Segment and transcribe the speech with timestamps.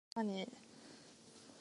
[0.15, 0.71] 許さねぇ。